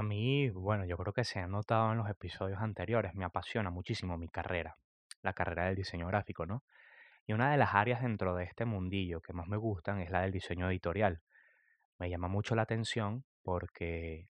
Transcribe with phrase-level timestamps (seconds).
[0.00, 3.68] A mí, bueno, yo creo que se ha notado en los episodios anteriores, me apasiona
[3.68, 4.78] muchísimo mi carrera,
[5.20, 6.64] la carrera del diseño gráfico, ¿no?
[7.26, 10.22] Y una de las áreas dentro de este mundillo que más me gustan es la
[10.22, 11.20] del diseño editorial.
[11.98, 14.30] Me llama mucho la atención porque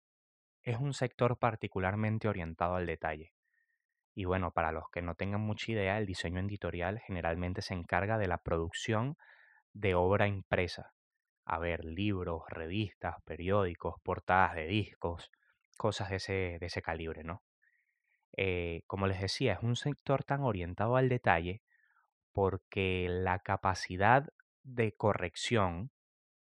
[0.64, 3.32] es un sector particularmente orientado al detalle.
[4.16, 8.18] Y bueno, para los que no tengan mucha idea, el diseño editorial generalmente se encarga
[8.18, 9.16] de la producción
[9.74, 10.90] de obra impresa.
[11.44, 15.30] A ver, libros, revistas, periódicos, portadas de discos,
[15.76, 17.42] cosas de ese, de ese calibre, ¿no?
[18.36, 21.62] Eh, como les decía, es un sector tan orientado al detalle
[22.32, 24.26] porque la capacidad
[24.62, 25.90] de corrección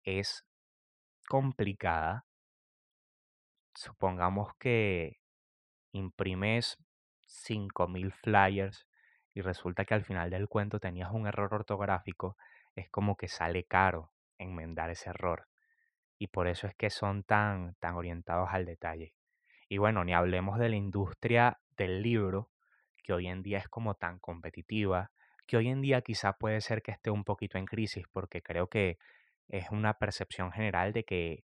[0.05, 0.45] es
[1.29, 2.27] complicada.
[3.75, 5.21] Supongamos que
[5.93, 6.77] imprimes
[7.27, 8.87] 5.000 flyers
[9.33, 12.37] y resulta que al final del cuento tenías un error ortográfico,
[12.75, 15.50] es como que sale caro enmendar ese error.
[16.21, 19.15] Y por eso es que son tan, tan orientados al detalle.
[19.71, 22.51] Y bueno, ni hablemos de la industria del libro,
[23.03, 25.11] que hoy en día es como tan competitiva,
[25.47, 28.69] que hoy en día quizá puede ser que esté un poquito en crisis, porque creo
[28.69, 28.99] que
[29.49, 31.45] es una percepción general de que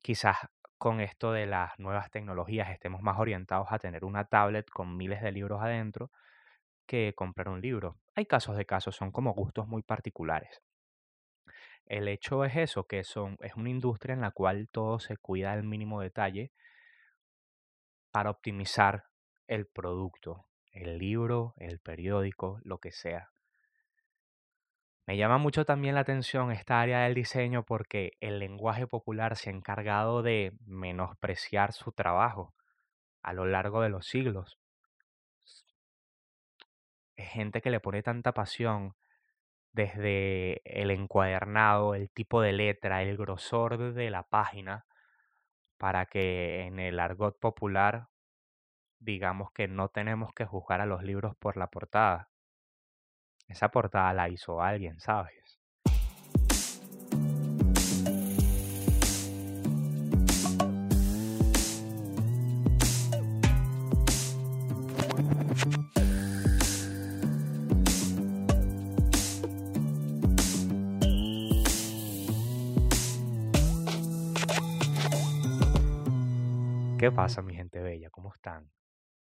[0.00, 0.38] quizás
[0.78, 5.20] con esto de las nuevas tecnologías estemos más orientados a tener una tablet con miles
[5.20, 6.10] de libros adentro
[6.86, 7.98] que comprar un libro.
[8.14, 10.62] Hay casos de casos, son como gustos muy particulares.
[11.86, 15.52] El hecho es eso, que son, es una industria en la cual todo se cuida
[15.52, 16.52] al mínimo detalle
[18.10, 19.04] para optimizar
[19.46, 23.30] el producto, el libro, el periódico, lo que sea.
[25.06, 29.50] Me llama mucho también la atención esta área del diseño porque el lenguaje popular se
[29.50, 32.52] ha encargado de menospreciar su trabajo
[33.22, 34.58] a lo largo de los siglos.
[37.14, 38.96] Es gente que le pone tanta pasión
[39.76, 44.86] desde el encuadernado, el tipo de letra, el grosor de la página,
[45.78, 48.08] para que en el argot popular
[48.98, 52.30] digamos que no tenemos que juzgar a los libros por la portada.
[53.48, 55.45] Esa portada la hizo alguien, ¿sabes?
[77.06, 78.10] ¿Qué pasa, mi gente bella?
[78.10, 78.72] ¿Cómo están?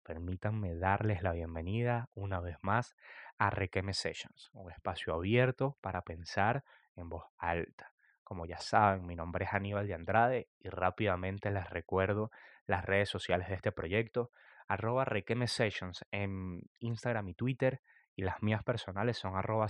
[0.04, 2.94] Permítanme darles la bienvenida una vez más
[3.36, 6.62] a Requeme Sessions, un espacio abierto para pensar
[6.94, 7.92] en voz alta.
[8.22, 12.30] Como ya saben, mi nombre es Aníbal de Andrade y rápidamente les recuerdo
[12.68, 14.30] las redes sociales de este proyecto,
[14.68, 17.80] arroba Requeme Sessions en Instagram y Twitter
[18.14, 19.66] y las mías personales son arroba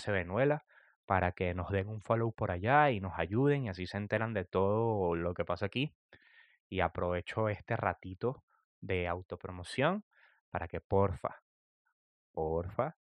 [1.07, 4.35] para que nos den un follow por allá y nos ayuden y así se enteran
[4.35, 5.95] de todo lo que pasa aquí.
[6.69, 8.45] Y aprovecho este ratito
[8.81, 10.05] de autopromoción
[10.51, 11.43] para que porfa,
[12.33, 12.97] porfa,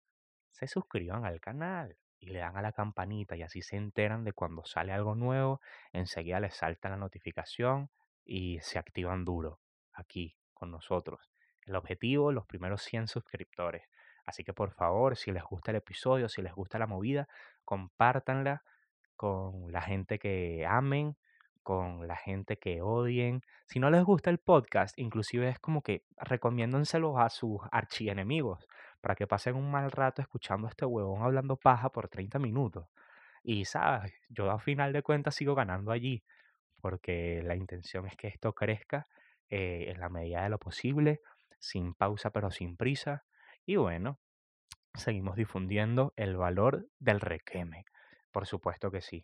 [0.51, 4.33] se suscriban al canal y le dan a la campanita y así se enteran de
[4.33, 5.61] cuando sale algo nuevo,
[5.93, 7.89] enseguida les salta la notificación
[8.25, 9.61] y se activan duro
[9.93, 11.31] aquí con nosotros.
[11.65, 13.83] El objetivo, los primeros 100 suscriptores.
[14.25, 17.27] Así que por favor, si les gusta el episodio, si les gusta la movida,
[17.63, 18.63] compártanla
[19.15, 21.17] con la gente que amen,
[21.69, 23.43] con la gente que odien.
[23.67, 28.65] Si no les gusta el podcast, inclusive es como que recomiéndenselo a sus archienemigos
[29.01, 32.87] para que pasen un mal rato escuchando a este huevón hablando paja por 30 minutos.
[33.43, 36.23] Y sabes, yo a final de cuentas sigo ganando allí,
[36.81, 39.05] porque la intención es que esto crezca
[39.47, 41.21] eh, en la medida de lo posible,
[41.59, 43.25] sin pausa pero sin prisa.
[43.63, 44.17] Y bueno,
[44.95, 47.85] seguimos difundiendo el valor del requeme.
[48.31, 49.23] Por supuesto que sí.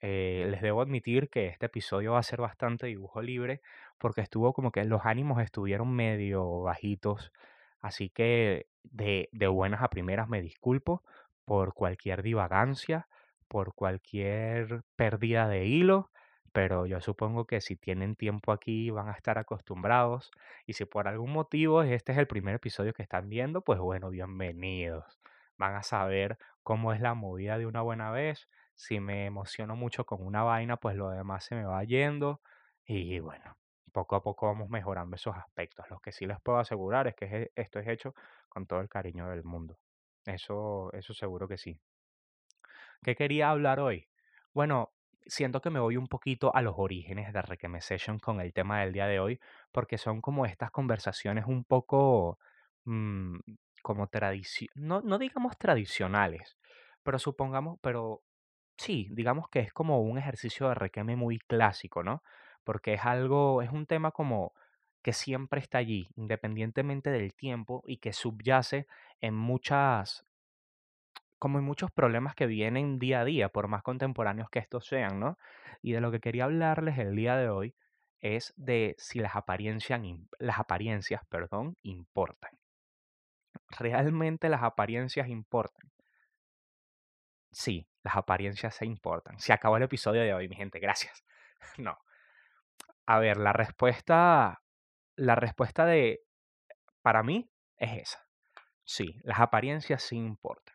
[0.00, 3.60] Eh, les debo admitir que este episodio va a ser bastante dibujo libre
[3.98, 7.32] porque estuvo como que los ánimos estuvieron medio bajitos.
[7.80, 11.02] Así que de, de buenas a primeras me disculpo
[11.44, 13.08] por cualquier divagancia,
[13.48, 16.10] por cualquier pérdida de hilo,
[16.52, 20.30] pero yo supongo que si tienen tiempo aquí van a estar acostumbrados
[20.66, 24.10] y si por algún motivo este es el primer episodio que están viendo, pues bueno,
[24.10, 25.20] bienvenidos.
[25.56, 28.48] Van a saber cómo es la movida de una buena vez
[28.78, 32.40] si me emociono mucho con una vaina, pues lo demás se me va yendo
[32.86, 33.58] y bueno,
[33.92, 35.86] poco a poco vamos mejorando esos aspectos.
[35.90, 38.14] Lo que sí les puedo asegurar es que e- esto es hecho
[38.48, 39.78] con todo el cariño del mundo.
[40.24, 41.80] Eso, eso seguro que sí.
[43.02, 44.08] ¿Qué quería hablar hoy?
[44.52, 44.92] Bueno,
[45.26, 48.80] siento que me voy un poquito a los orígenes de Requeme Session con el tema
[48.80, 49.40] del día de hoy,
[49.72, 52.38] porque son como estas conversaciones un poco
[52.84, 53.38] mm,
[53.82, 56.58] como tradición, no, no digamos tradicionales,
[57.02, 58.22] pero supongamos, pero
[58.78, 62.22] Sí, digamos que es como un ejercicio de requeme muy clásico, ¿no?
[62.64, 64.52] porque es algo, es un tema como
[65.02, 68.86] que siempre está allí, independientemente del tiempo y que subyace
[69.22, 70.26] en muchas,
[71.38, 75.20] como en muchos problemas que vienen día a día, por más contemporáneos que estos sean,
[75.20, 75.38] ¿no?
[75.82, 77.74] Y de lo que quería hablarles el día de hoy
[78.20, 80.00] es de si las apariencias,
[80.38, 82.50] las apariencias, perdón, importan.
[83.78, 85.90] ¿Realmente las apariencias importan?
[87.52, 89.38] Sí, las apariencias se importan.
[89.38, 91.24] Se acabó el episodio de hoy, mi gente, gracias.
[91.76, 91.98] No.
[93.04, 94.62] A ver, la respuesta,
[95.16, 96.22] la respuesta de,
[97.02, 98.26] para mí, es esa.
[98.84, 100.74] Sí, las apariencias sí importan.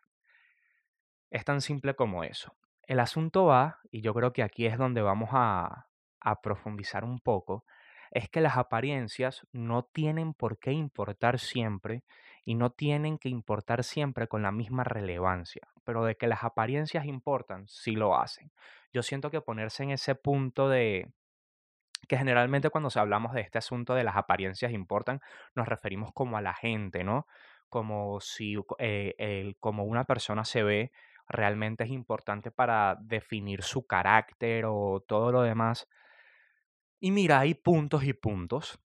[1.30, 2.56] Es tan simple como eso.
[2.86, 5.88] El asunto va, y yo creo que aquí es donde vamos a,
[6.20, 7.64] a profundizar un poco,
[8.12, 12.04] es que las apariencias no tienen por qué importar siempre
[12.44, 17.06] y no tienen que importar siempre con la misma relevancia, pero de que las apariencias
[17.06, 18.52] importan, sí lo hacen.
[18.92, 21.12] Yo siento que ponerse en ese punto de
[22.06, 25.20] que generalmente cuando hablamos de este asunto de las apariencias importan,
[25.54, 27.26] nos referimos como a la gente, ¿no?
[27.68, 30.92] Como si eh, el, como una persona se ve
[31.26, 35.88] realmente es importante para definir su carácter o todo lo demás.
[37.00, 38.78] Y mira, hay puntos y puntos.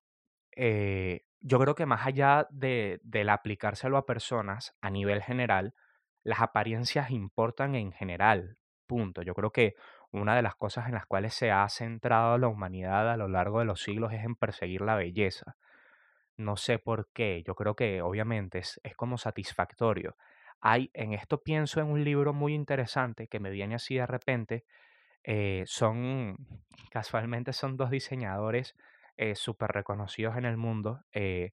[0.57, 5.75] Eh, yo creo que más allá de, del aplicárselo a personas a nivel general,
[6.23, 8.59] las apariencias importan en general.
[8.87, 9.23] Punto.
[9.23, 9.75] Yo creo que
[10.11, 13.59] una de las cosas en las cuales se ha centrado la humanidad a lo largo
[13.59, 15.57] de los siglos es en perseguir la belleza.
[16.37, 17.43] No sé por qué.
[17.47, 20.17] Yo creo que obviamente es, es como satisfactorio.
[20.61, 24.65] Hay, en esto pienso en un libro muy interesante que me viene así de repente.
[25.25, 26.37] Eh, son,
[26.91, 28.75] casualmente son dos diseñadores
[29.19, 31.01] eh, súper reconocidos en el mundo.
[31.13, 31.53] Eh,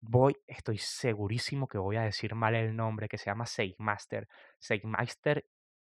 [0.00, 4.28] voy, estoy segurísimo que voy a decir mal el nombre, que se llama Seigmaster,
[4.58, 5.46] Seigmeister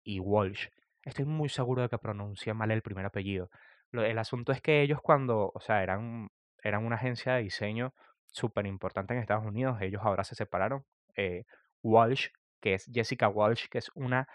[0.04, 0.68] y Walsh.
[1.04, 3.50] Estoy muy seguro de que pronuncié mal el primer apellido.
[3.92, 6.30] El asunto es que ellos cuando, o sea, eran,
[6.62, 7.94] eran una agencia de diseño
[8.28, 10.84] súper importante en Estados Unidos, ellos ahora se separaron.
[11.16, 11.44] Eh,
[11.82, 12.28] Walsh,
[12.60, 14.28] que es Jessica Walsh, que es una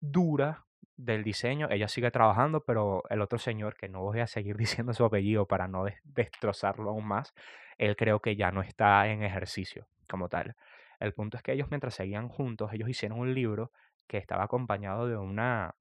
[0.00, 0.65] dura
[0.96, 4.92] del diseño, ella sigue trabajando, pero el otro señor, que no voy a seguir diciendo
[4.94, 7.34] su apellido para no destrozarlo aún más,
[7.78, 10.56] él creo que ya no está en ejercicio como tal.
[10.98, 13.70] El punto es que ellos mientras seguían juntos, ellos hicieron un libro
[14.06, 15.74] que estaba acompañado de una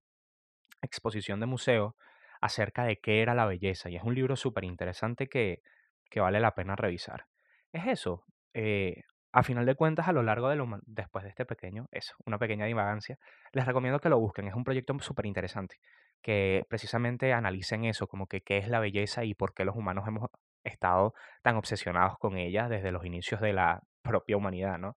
[0.82, 1.96] exposición de museo
[2.42, 5.62] acerca de qué era la belleza y es un libro súper interesante que,
[6.10, 7.28] que vale la pena revisar.
[7.72, 9.04] Es eso, eh,
[9.36, 12.40] a final de cuentas, a lo largo de lo, después de este pequeño, eso, una
[12.40, 13.20] pequeña divagancia,
[13.52, 14.48] les recomiendo que lo busquen.
[14.48, 15.76] Es un proyecto súper interesante,
[16.22, 20.08] que precisamente analicen eso, como que qué es la belleza y por qué los humanos
[20.08, 20.30] hemos
[20.64, 24.96] estado tan obsesionados con ella desde los inicios de la propia humanidad, ¿no?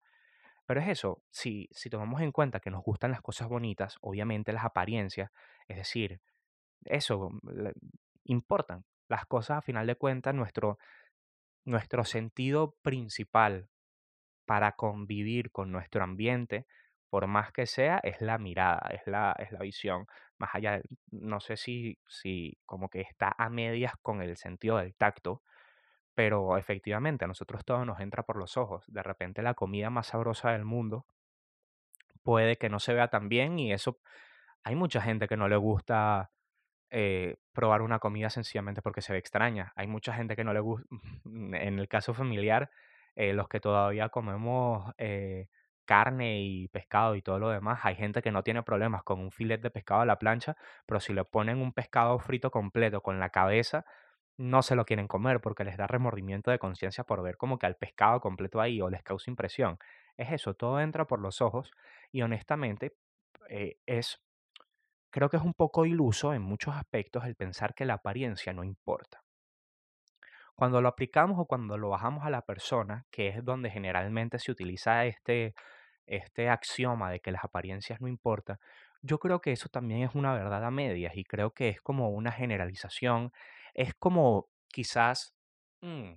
[0.66, 4.52] Pero es eso, si, si tomamos en cuenta que nos gustan las cosas bonitas, obviamente
[4.52, 5.32] las apariencias,
[5.66, 6.20] es decir,
[6.84, 7.30] eso,
[8.22, 8.84] importan.
[9.08, 10.78] Las cosas, a final de cuentas, nuestro,
[11.64, 13.68] nuestro sentido principal
[14.48, 16.66] para convivir con nuestro ambiente,
[17.10, 20.06] por más que sea, es la mirada, es la, es la visión.
[20.38, 20.80] Más allá,
[21.10, 25.42] no sé si, si como que está a medias con el sentido del tacto,
[26.14, 28.86] pero efectivamente a nosotros todo nos entra por los ojos.
[28.88, 31.04] De repente la comida más sabrosa del mundo
[32.22, 33.98] puede que no se vea tan bien y eso
[34.64, 36.30] hay mucha gente que no le gusta
[36.90, 39.74] eh, probar una comida sencillamente porque se ve extraña.
[39.76, 40.86] Hay mucha gente que no le gusta,
[41.26, 42.70] en el caso familiar,
[43.18, 45.48] eh, los que todavía comemos eh,
[45.84, 49.32] carne y pescado y todo lo demás, hay gente que no tiene problemas con un
[49.32, 50.56] filet de pescado a la plancha,
[50.86, 53.84] pero si le ponen un pescado frito completo con la cabeza,
[54.36, 57.66] no se lo quieren comer porque les da remordimiento de conciencia por ver como que
[57.66, 59.78] al pescado completo ahí o les causa impresión.
[60.16, 61.72] Es eso, todo entra por los ojos
[62.12, 62.94] y honestamente
[63.86, 64.20] es
[65.10, 68.64] Creo que es un poco iluso en muchos aspectos el pensar que la apariencia no
[68.64, 69.22] importa.
[70.58, 74.50] Cuando lo aplicamos o cuando lo bajamos a la persona, que es donde generalmente se
[74.50, 75.54] utiliza este,
[76.04, 78.58] este axioma de que las apariencias no importan,
[79.00, 82.10] yo creo que eso también es una verdad a medias y creo que es como
[82.10, 83.30] una generalización,
[83.72, 85.32] es como quizás
[85.80, 86.14] mm,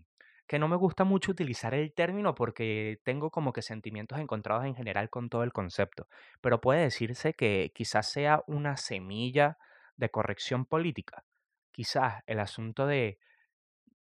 [0.47, 4.73] que no me gusta mucho utilizar el término porque tengo como que sentimientos encontrados en
[4.73, 6.07] general con todo el concepto,
[6.41, 9.59] pero puede decirse que quizás sea una semilla
[9.97, 11.25] de corrección política.
[11.71, 13.19] Quizás el asunto de,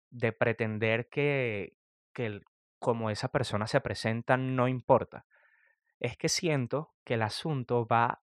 [0.09, 1.77] de pretender que,
[2.13, 2.41] que
[2.79, 5.25] como esa persona se presenta no importa.
[5.99, 8.21] Es que siento que el asunto va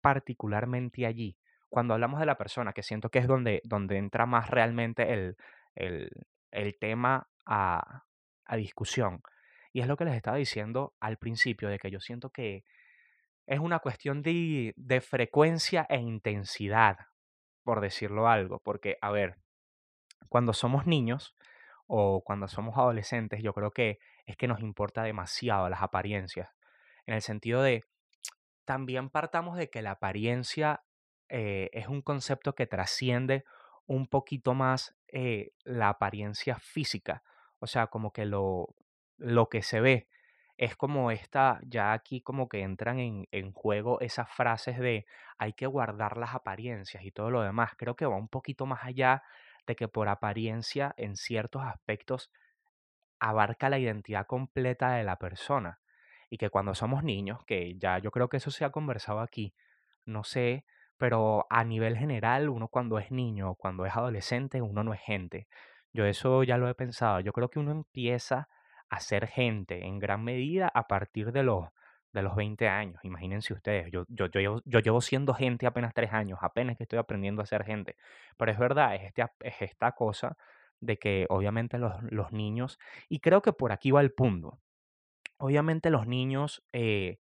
[0.00, 1.36] particularmente allí.
[1.68, 5.36] Cuando hablamos de la persona, que siento que es donde, donde entra más realmente el,
[5.74, 6.10] el,
[6.50, 8.04] el tema a,
[8.56, 9.22] discusión.
[9.72, 12.64] Y es lo que les estaba diciendo al principio, de que yo siento que
[13.46, 16.96] es una cuestión de, de frecuencia e intensidad,
[17.62, 18.60] por decirlo algo.
[18.60, 19.36] Porque, a ver,
[20.28, 21.34] cuando somos niños
[21.86, 26.54] o cuando somos adolescentes, yo creo que es que nos importa demasiado las apariencias,
[27.06, 27.84] en el sentido de,
[28.64, 30.84] también partamos de que la apariencia
[31.28, 33.44] eh, es un concepto que trasciende
[33.86, 37.22] un poquito más eh, la apariencia física,
[37.60, 38.74] o sea, como que lo,
[39.16, 40.08] lo que se ve.
[40.58, 45.06] Es como esta, ya aquí como que entran en, en juego esas frases de
[45.38, 47.72] hay que guardar las apariencias y todo lo demás.
[47.76, 49.22] Creo que va un poquito más allá
[49.68, 52.32] de que por apariencia en ciertos aspectos
[53.20, 55.78] abarca la identidad completa de la persona.
[56.30, 59.54] Y que cuando somos niños, que ya yo creo que eso se ha conversado aquí,
[60.04, 60.64] no sé,
[60.96, 65.48] pero a nivel general, uno cuando es niño, cuando es adolescente, uno no es gente.
[65.92, 67.20] Yo eso ya lo he pensado.
[67.20, 68.48] Yo creo que uno empieza
[68.88, 71.68] a ser gente en gran medida a partir de los,
[72.12, 73.00] de los 20 años.
[73.04, 76.84] Imagínense ustedes, yo, yo, yo, llevo, yo llevo siendo gente apenas tres años, apenas que
[76.84, 77.96] estoy aprendiendo a ser gente.
[78.36, 80.36] Pero es verdad, es, este, es esta cosa
[80.80, 84.60] de que obviamente los, los niños, y creo que por aquí va el punto,
[85.38, 87.18] obviamente los niños eh,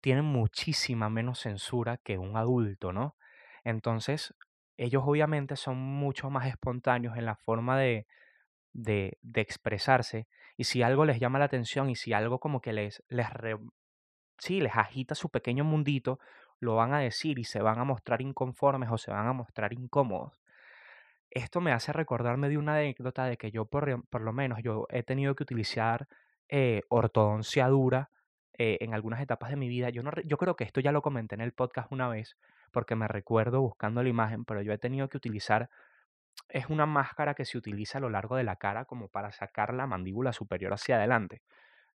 [0.00, 3.16] tienen muchísima menos censura que un adulto, ¿no?
[3.64, 4.34] Entonces,
[4.76, 8.06] ellos obviamente son mucho más espontáneos en la forma de,
[8.72, 12.72] de, de expresarse, y si algo les llama la atención y si algo como que
[12.72, 13.58] les, les, re-
[14.40, 16.18] sí, les agita su pequeño mundito,
[16.58, 19.72] lo van a decir y se van a mostrar inconformes o se van a mostrar
[19.72, 20.40] incómodos.
[21.30, 24.86] Esto me hace recordarme de una anécdota de que yo, por, por lo menos, yo
[24.90, 26.08] he tenido que utilizar
[26.48, 28.10] eh, ortodoncia dura
[28.58, 29.90] eh, en algunas etapas de mi vida.
[29.90, 32.36] Yo, no, yo creo que esto ya lo comenté en el podcast una vez,
[32.72, 35.70] porque me recuerdo buscando la imagen, pero yo he tenido que utilizar,
[36.48, 39.72] es una máscara que se utiliza a lo largo de la cara como para sacar
[39.72, 41.42] la mandíbula superior hacia adelante.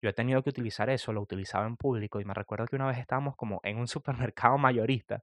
[0.01, 2.88] Yo he tenido que utilizar eso, lo utilizaba en público y me recuerdo que una
[2.88, 5.22] vez estábamos como en un supermercado mayorista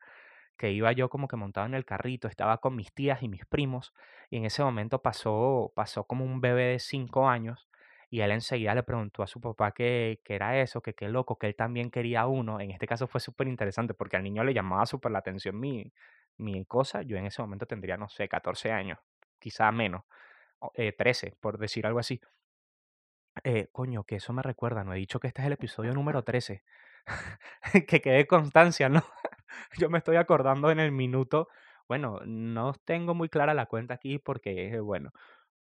[0.56, 3.46] que iba yo como que montado en el carrito, estaba con mis tías y mis
[3.46, 3.94] primos,
[4.30, 7.68] y en ese momento pasó, pasó como un bebé de cinco años,
[8.10, 11.46] y él enseguida le preguntó a su papá qué, era eso, que qué loco, que
[11.46, 12.60] él también quería uno.
[12.60, 15.92] En este caso fue súper interesante porque al niño le llamaba súper la atención mi,
[16.38, 17.02] mi cosa.
[17.02, 18.98] Yo en ese momento tendría, no sé, 14 años,
[19.38, 20.04] quizá menos,
[20.74, 22.20] eh, 13, por decir algo así.
[23.44, 26.22] Eh, coño, que eso me recuerda, no he dicho que este es el episodio número
[26.24, 26.62] 13.
[27.88, 29.02] Que quede constancia, ¿no?
[29.78, 31.48] Yo me estoy acordando en el minuto,
[31.88, 35.12] bueno, no tengo muy clara la cuenta aquí porque, bueno,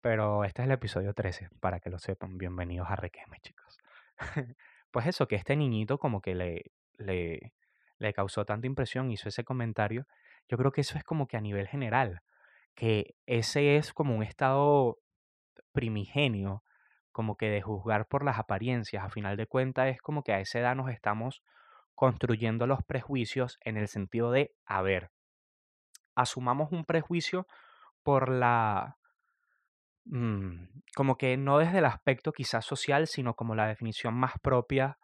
[0.02, 2.38] pero este es el episodio 13, para que lo sepan.
[2.38, 3.78] Bienvenidos a Requeme, chicos.
[4.92, 7.54] Pues eso, que este niñito como que le, le,
[8.00, 10.08] le causó tanta impresión, hizo ese comentario.
[10.48, 12.22] Yo creo que eso es como que a nivel general,
[12.76, 15.00] que ese es como un estado
[15.74, 16.64] primigenio,
[17.16, 19.02] como que de juzgar por las apariencias.
[19.02, 21.44] A final de cuentas es como que a esa edad nos estamos
[21.96, 25.12] construyendo los prejuicios en el sentido de, a ver,
[26.14, 27.48] asumamos un prejuicio
[28.04, 28.98] por la,
[30.04, 34.98] mm, como que no desde el aspecto quizás social, sino como la definición más propia,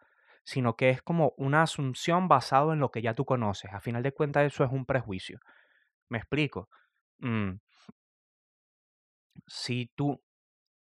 [0.44, 3.72] sino que es como una asunción basado en lo que ya tú conoces.
[3.72, 5.40] A final de cuentas eso es un prejuicio.
[6.10, 6.68] ¿Me explico?
[7.20, 7.52] Mm,
[9.46, 10.22] si tú,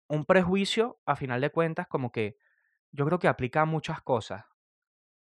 [0.08, 2.36] un prejuicio, a final de cuentas, como que
[2.92, 4.44] yo creo que aplica a muchas cosas.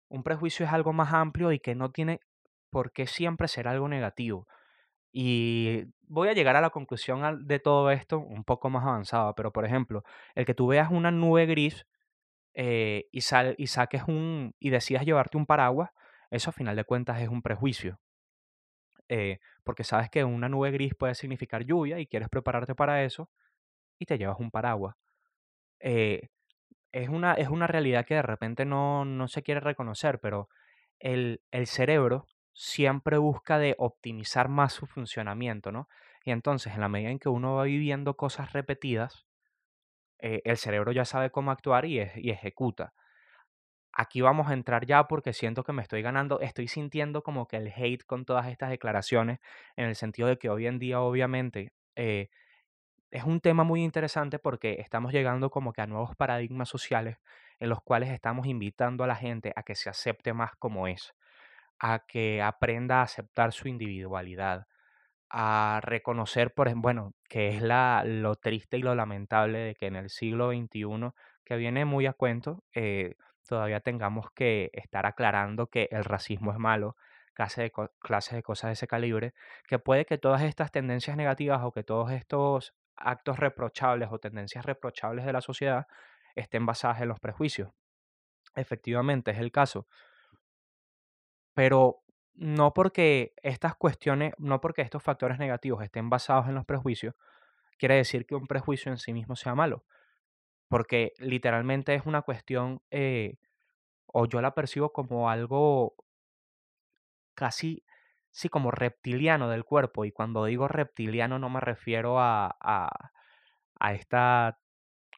[0.09, 2.19] Un prejuicio es algo más amplio y que no tiene
[2.69, 4.47] por qué siempre ser algo negativo.
[5.13, 9.53] Y voy a llegar a la conclusión de todo esto un poco más avanzada, pero
[9.53, 10.03] por ejemplo,
[10.35, 11.85] el que tú veas una nube gris
[12.55, 15.91] eh, y, sal- y saques un y decidas llevarte un paraguas,
[16.31, 17.99] eso a final de cuentas es un prejuicio,
[19.09, 23.29] eh, porque sabes que una nube gris puede significar lluvia y quieres prepararte para eso
[23.99, 24.95] y te llevas un paraguas.
[25.79, 26.29] Eh,
[26.91, 30.49] es una, es una realidad que de repente no, no se quiere reconocer, pero
[30.99, 35.89] el, el cerebro siempre busca de optimizar más su funcionamiento, ¿no?
[36.23, 39.25] Y entonces, en la medida en que uno va viviendo cosas repetidas,
[40.19, 42.93] eh, el cerebro ya sabe cómo actuar y, y ejecuta.
[43.91, 47.57] Aquí vamos a entrar ya porque siento que me estoy ganando, estoy sintiendo como que
[47.57, 49.39] el hate con todas estas declaraciones,
[49.75, 52.29] en el sentido de que hoy en día, obviamente, eh,
[53.13, 57.17] es un tema muy interesante porque estamos llegando como que a nuevos paradigmas sociales
[57.59, 61.13] en los cuales estamos invitando a la gente a que se acepte más como es,
[61.77, 64.65] a que aprenda a aceptar su individualidad,
[65.29, 69.85] a reconocer, por ejemplo, bueno, que es la, lo triste y lo lamentable de que
[69.85, 71.11] en el siglo XXI,
[71.45, 73.13] que viene muy a cuento, eh,
[73.47, 76.95] todavía tengamos que estar aclarando que el racismo es malo,
[77.35, 79.35] clases de, clases de cosas de ese calibre,
[79.67, 84.65] que puede que todas estas tendencias negativas o que todos estos actos reprochables o tendencias
[84.65, 85.87] reprochables de la sociedad
[86.35, 87.71] estén basadas en los prejuicios.
[88.55, 89.87] Efectivamente, es el caso
[91.53, 92.01] pero
[92.35, 97.15] no porque estas cuestiones, no porque estos factores negativos estén basados en los prejuicios,
[97.77, 99.85] quiere decir que un prejuicio en sí mismo sea malo,
[100.67, 103.37] porque literalmente es una cuestión, eh,
[104.07, 105.95] o yo la percibo como algo
[107.35, 107.83] casi,
[108.33, 112.89] sí, como reptiliano del cuerpo, y cuando digo reptiliano no me refiero a, a,
[113.79, 114.57] a esta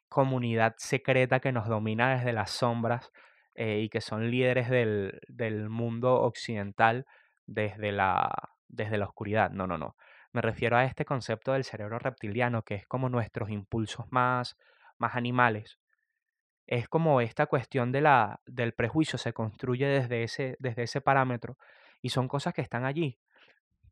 [0.08, 3.10] comunidad secreta que nos domina desde las sombras
[3.54, 7.06] eh, y que son líderes del, del mundo occidental
[7.46, 8.30] desde la,
[8.68, 9.50] desde la oscuridad.
[9.50, 9.96] No, no, no.
[10.32, 14.56] Me refiero a este concepto del cerebro reptiliano, que es como nuestros impulsos más,
[14.98, 15.78] más animales.
[16.66, 21.56] Es como esta cuestión de la, del prejuicio se construye desde ese, desde ese parámetro
[22.06, 23.18] y son cosas que están allí.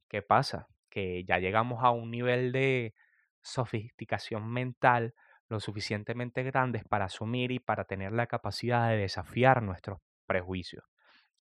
[0.08, 0.68] ¿Qué pasa?
[0.88, 2.94] Que ya llegamos a un nivel de
[3.42, 5.14] sofisticación mental
[5.48, 10.84] lo suficientemente grandes para asumir y para tener la capacidad de desafiar nuestros prejuicios.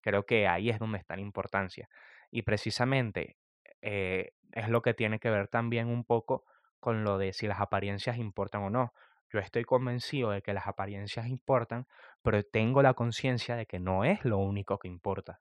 [0.00, 1.88] Creo que ahí es donde está la importancia.
[2.32, 3.36] Y precisamente
[3.80, 6.44] eh, es lo que tiene que ver también un poco
[6.80, 8.92] con lo de si las apariencias importan o no.
[9.32, 11.86] Yo estoy convencido de que las apariencias importan,
[12.20, 15.40] pero tengo la conciencia de que no es lo único que importa.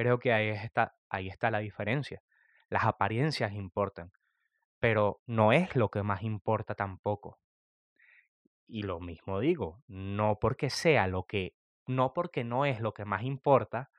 [0.00, 2.22] Creo que ahí está, ahí está la diferencia.
[2.70, 4.12] Las apariencias importan,
[4.78, 7.38] pero no es lo que más importa tampoco.
[8.66, 11.54] Y lo mismo digo, no porque sea lo que,
[11.86, 13.90] no porque no es lo que más importa,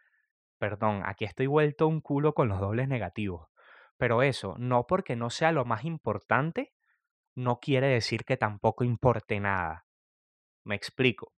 [0.58, 3.50] perdón, aquí estoy vuelto un culo con los dobles negativos,
[3.96, 6.74] pero eso, no porque no sea lo más importante,
[7.36, 9.86] no quiere decir que tampoco importe nada.
[10.64, 11.32] Me explico.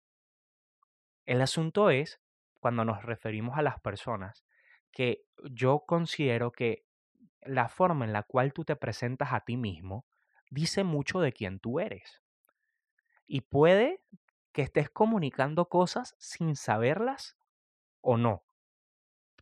[1.25, 2.21] El asunto es,
[2.61, 4.45] cuando nos referimos a las personas,
[4.93, 6.85] que yo considero que
[7.41, 10.05] la forma en la cual tú te presentas a ti mismo
[10.49, 12.21] dice mucho de quién tú eres.
[13.25, 14.01] Y puede
[14.53, 17.35] que estés comunicando cosas sin saberlas
[18.01, 18.43] o no.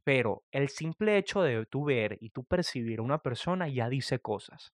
[0.04, 4.20] Pero el simple hecho de tú ver y tú percibir a una persona ya dice
[4.20, 4.74] cosas.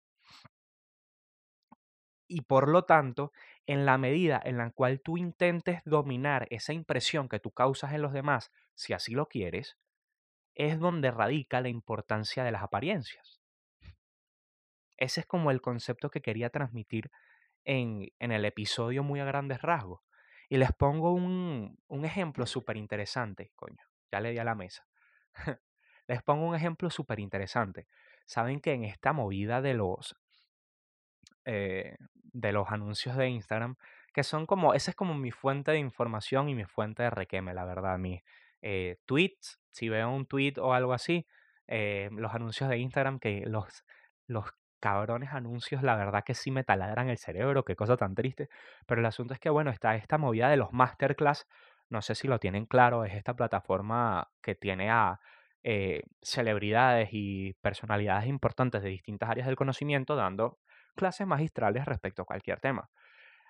[2.27, 3.31] Y por lo tanto,
[3.67, 8.01] en la medida en la cual tú intentes dominar esa impresión que tú causas en
[8.01, 9.77] los demás, si así lo quieres,
[10.55, 13.41] es donde radica la importancia de las apariencias.
[14.97, 17.11] Ese es como el concepto que quería transmitir
[17.65, 20.01] en, en el episodio muy a grandes rasgos.
[20.49, 24.85] Y les pongo un, un ejemplo súper interesante, coño, ya le di a la mesa.
[26.07, 27.87] les pongo un ejemplo súper interesante.
[28.25, 30.15] Saben que en esta movida de los,
[31.45, 33.77] eh, de los anuncios de Instagram,
[34.13, 37.53] que son como, esa es como mi fuente de información y mi fuente de requeme,
[37.53, 38.21] la verdad, mis
[38.63, 41.28] eh, tweets, si veo un tweet o algo así,
[41.67, 43.84] eh, los anuncios de Instagram, que los,
[44.28, 44.45] los
[44.80, 48.49] cabrones anuncios, la verdad que sí me taladran el cerebro, qué cosa tan triste.
[48.88, 51.47] Pero el asunto es que, bueno, está esta movida de los masterclass,
[51.89, 55.19] no sé si lo tienen claro, es esta plataforma que tiene a
[55.63, 60.60] eh, celebridades y personalidades importantes de distintas áreas del conocimiento dando
[60.95, 62.89] clases magistrales respecto a cualquier tema.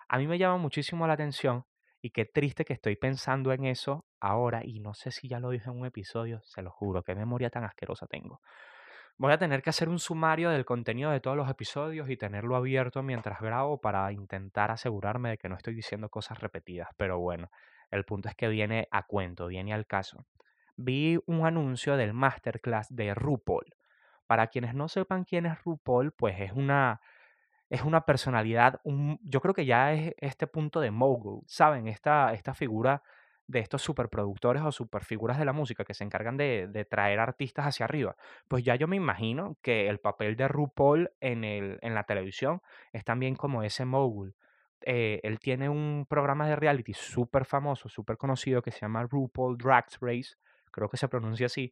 [0.10, 1.65] A mí me llama muchísimo la atención
[2.03, 5.51] y qué triste que estoy pensando en eso ahora y no sé si ya lo
[5.51, 8.41] dije en un episodio, se lo juro, qué memoria tan asquerosa tengo.
[9.17, 12.57] Voy a tener que hacer un sumario del contenido de todos los episodios y tenerlo
[12.57, 16.89] abierto mientras grabo para intentar asegurarme de que no estoy diciendo cosas repetidas.
[16.97, 17.49] Pero bueno,
[17.89, 20.25] el punto es que viene a cuento, viene al caso.
[20.75, 23.75] Vi un anuncio del masterclass de RuPaul.
[24.27, 26.99] Para quienes no sepan quién es RuPaul, pues es una,
[27.69, 31.88] es una personalidad, un, yo creo que ya es este punto de mogul, ¿saben?
[31.88, 33.02] Esta, esta figura
[33.47, 37.65] de estos superproductores o superfiguras de la música que se encargan de, de, traer artistas
[37.65, 38.15] hacia arriba.
[38.47, 42.62] Pues ya yo me imagino que el papel de RuPaul en, el, en la televisión
[42.93, 44.36] es también como ese mogul.
[44.86, 49.58] Eh, él tiene un programa de reality súper famoso, súper conocido que se llama RuPaul
[49.58, 50.36] Drag Race,
[50.71, 51.71] creo que se pronuncia así,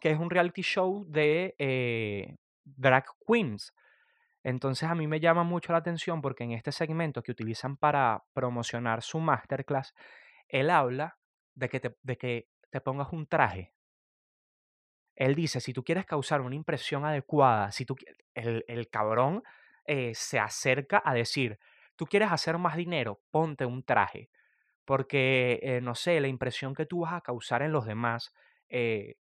[0.00, 3.72] que es un reality show de eh, drag queens.
[4.44, 8.24] Entonces a mí me llama mucho la atención porque en este segmento que utilizan para
[8.34, 9.94] promocionar su masterclass,
[10.48, 11.18] él habla
[11.54, 13.72] de que te, de que te pongas un traje.
[15.16, 17.96] Él dice, si tú quieres causar una impresión adecuada, si tú,
[18.34, 19.42] el, el cabrón
[19.86, 21.58] eh, se acerca a decir,
[21.96, 24.30] tú quieres hacer más dinero, ponte un traje.
[24.84, 28.34] Porque, eh, no sé, la impresión que tú vas a causar en los demás
[28.68, 29.16] eh,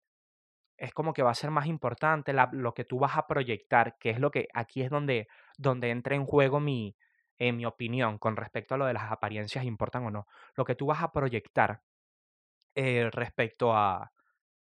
[0.81, 4.09] es como que va a ser más importante lo que tú vas a proyectar, que
[4.09, 5.27] es lo que aquí es donde,
[5.59, 6.95] donde entra en juego mi,
[7.37, 10.73] en mi opinión, con respecto a lo de las apariencias importan o no, lo que
[10.73, 11.81] tú vas a proyectar
[12.73, 14.11] eh, respecto a,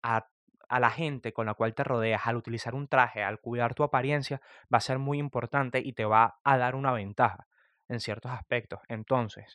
[0.03, 0.27] a,
[0.69, 3.85] a, la gente con la cual te rodeas, al utilizar un traje, al cuidar tu
[3.85, 7.47] apariencia, va a ser muy importante y te va a dar una ventaja
[7.89, 8.81] en ciertos aspectos.
[8.89, 9.55] Entonces,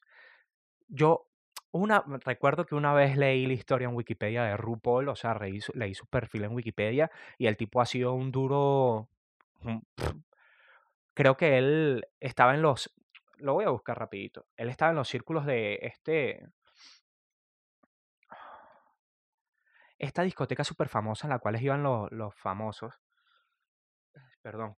[0.88, 1.28] yo
[1.76, 5.60] una, recuerdo que una vez leí la historia en Wikipedia de RuPaul, o sea, leí
[5.94, 9.10] su, perfil en Wikipedia y el tipo ha sido un duro,
[11.14, 12.94] creo que él estaba en los,
[13.40, 16.48] lo voy a buscar rapidito, él estaba en los círculos de este,
[20.00, 22.94] esta discoteca súper famosa en la cual iban los, los famosos,
[24.42, 24.78] perdón.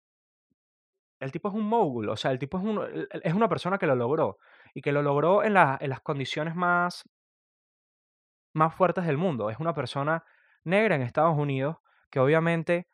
[1.19, 3.87] El tipo es un mogul, o sea, el tipo es, un, es una persona que
[3.87, 4.39] lo logró
[4.77, 7.09] y que lo logró en, la, en las condiciones más,
[8.53, 9.49] más fuertes del mundo.
[9.49, 10.23] Es una persona
[10.65, 11.79] negra en Estados Unidos
[12.11, 12.87] que obviamente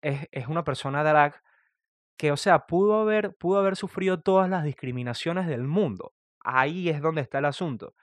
[0.00, 1.42] es, es una persona drag
[2.16, 6.12] que, o sea, pudo haber, pudo haber sufrido todas las discriminaciones del mundo.
[6.38, 7.96] Ahí es donde está el asunto.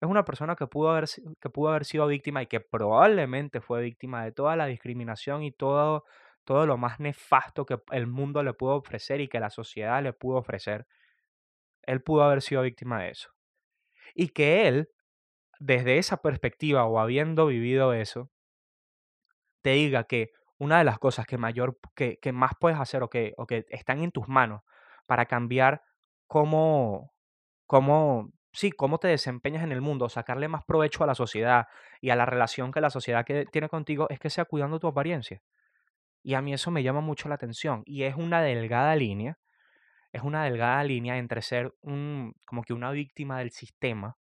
[0.00, 1.06] Es una persona que pudo haber,
[1.40, 5.50] que pudo haber sido víctima y que probablemente fue víctima de toda la discriminación y
[5.50, 6.04] todo,
[6.44, 10.12] todo lo más nefasto que el mundo le pudo ofrecer y que la sociedad le
[10.12, 10.86] pudo ofrecer.
[11.88, 13.30] Él pudo haber sido víctima de eso.
[14.14, 14.90] Y que él,
[15.58, 18.30] desde esa perspectiva o habiendo vivido eso,
[19.62, 23.08] te diga que una de las cosas que mayor, que, que más puedes hacer o
[23.08, 24.62] que, o que están en tus manos
[25.06, 25.82] para cambiar
[26.26, 27.14] cómo,
[27.66, 31.68] cómo, sí, cómo te desempeñas en el mundo, sacarle más provecho a la sociedad
[32.02, 35.40] y a la relación que la sociedad tiene contigo, es que sea cuidando tu apariencia.
[36.22, 37.82] Y a mí eso me llama mucho la atención.
[37.86, 39.38] Y es una delgada línea,
[40.18, 44.18] es una delgada línea entre ser un, como que una víctima del sistema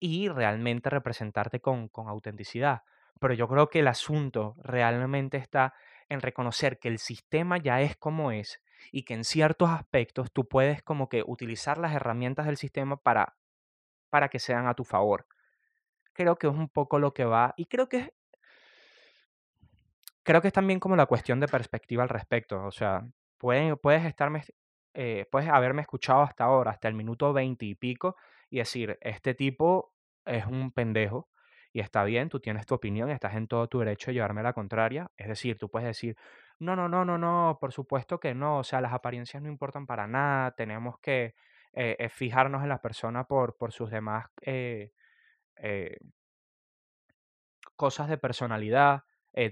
[0.00, 2.82] y realmente representarte con, con autenticidad.
[3.20, 5.74] Pero yo creo que el asunto realmente está
[6.08, 10.46] en reconocer que el sistema ya es como es y que en ciertos aspectos tú
[10.48, 13.36] puedes como que utilizar las herramientas del sistema para,
[14.10, 15.26] para que sean a tu favor.
[16.12, 18.12] Creo que es un poco lo que va y creo que
[20.22, 22.62] creo que es también como la cuestión de perspectiva al respecto.
[22.64, 23.06] O sea,
[23.38, 24.44] puedes estarme,
[25.00, 28.16] eh, puedes haberme escuchado hasta ahora, hasta el minuto veinte y pico,
[28.50, 31.28] y decir, este tipo es un pendejo,
[31.72, 34.52] y está bien, tú tienes tu opinión, estás en todo tu derecho de llevarme la
[34.52, 35.08] contraria.
[35.16, 36.16] Es decir, tú puedes decir,
[36.58, 39.86] no, no, no, no, no, por supuesto que no, o sea, las apariencias no importan
[39.86, 41.36] para nada, tenemos que
[41.74, 44.26] eh, eh, fijarnos en la persona por, por sus demás
[47.76, 49.04] cosas de personalidad,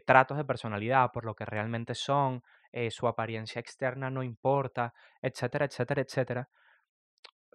[0.07, 2.43] tratos de personalidad, por lo que realmente son,
[2.91, 6.49] su apariencia externa no importa, etcétera, etcétera, etcétera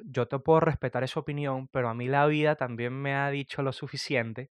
[0.04, 3.62] yo te puedo respetar esa opinión, pero a mí la vida también me ha dicho
[3.62, 4.52] lo suficiente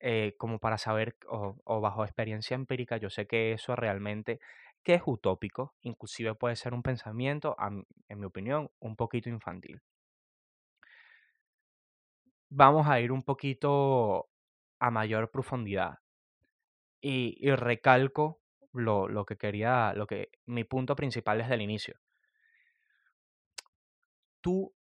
[0.00, 4.40] eh, como para saber, o, bajo experiencia empírica, yo sé que eso realmente,
[4.84, 7.56] que es utópico, inclusive puede ser un pensamiento,
[8.08, 9.82] en mi opinión, un poquito infantil.
[12.50, 14.28] Vamos a ir un poquito
[14.78, 15.98] a mayor profundidad.
[17.00, 18.40] Y, y recalco
[18.78, 21.98] lo, lo que quería, lo que mi punto principal desde el inicio
[24.40, 24.74] tú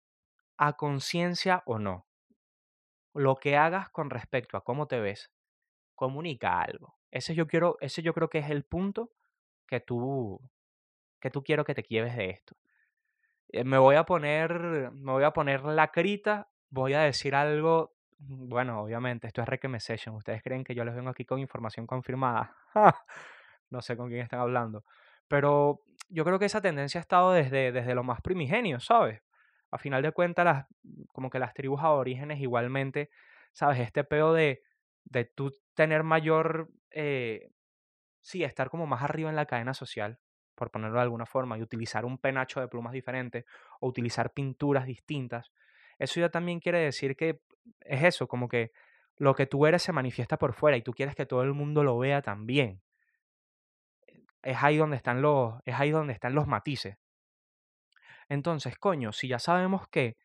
[0.56, 2.06] a conciencia o no,
[3.14, 5.32] lo que hagas con respecto a cómo te ves,
[5.94, 6.96] comunica algo.
[7.10, 9.12] Ese yo quiero, ese yo creo que es el punto
[9.66, 10.40] que tú,
[11.20, 12.56] que tú quiero que te lleves de esto.
[13.48, 17.94] Eh, me voy a poner, me voy a poner la crita, voy a decir algo,
[18.18, 20.16] mm, bueno, obviamente, esto es Requiem Session.
[20.16, 22.56] Ustedes creen que yo les vengo aquí con información confirmada.
[23.74, 24.84] no sé con quién están hablando.
[25.28, 29.22] Pero yo creo que esa tendencia ha estado desde, desde lo más primigenio, ¿sabes?
[29.74, 30.66] a final de cuentas, las,
[31.12, 33.10] como que las tribus aborígenes igualmente,
[33.52, 33.80] ¿sabes?
[33.80, 34.62] Este peo de,
[35.04, 37.50] de tú tener mayor, eh,
[38.20, 40.20] sí, estar como más arriba en la cadena social,
[40.54, 43.46] por ponerlo de alguna forma, y utilizar un penacho de plumas diferente
[43.80, 45.50] o utilizar pinturas distintas,
[45.98, 47.40] eso ya también quiere decir que
[47.80, 48.70] es eso, como que
[49.16, 51.82] lo que tú eres se manifiesta por fuera y tú quieres que todo el mundo
[51.82, 52.80] lo vea también.
[54.44, 56.96] Es ahí donde están los, es ahí donde están los matices.
[58.28, 60.16] Entonces, coño, si ya sabemos que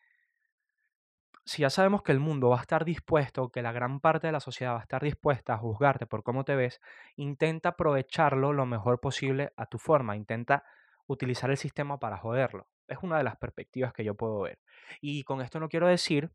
[1.50, 4.34] si ya sabemos que el mundo va a estar dispuesto, que la gran parte de
[4.34, 6.80] la sociedad va a estar dispuesta a juzgarte por cómo te ves,
[7.16, 10.64] intenta aprovecharlo lo mejor posible a tu forma, intenta
[11.08, 12.68] utilizar el sistema para joderlo.
[12.88, 14.60] Es una de las perspectivas que yo puedo ver.
[15.02, 16.30] Y con esto no quiero decir